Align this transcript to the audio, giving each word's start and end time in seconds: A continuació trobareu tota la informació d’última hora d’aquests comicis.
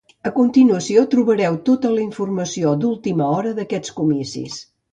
A 0.27 0.29
continuació 0.37 1.03
trobareu 1.11 1.59
tota 1.69 1.93
la 1.97 2.03
informació 2.07 2.73
d’última 2.81 3.31
hora 3.37 3.55
d’aquests 3.61 3.97
comicis. 4.03 4.61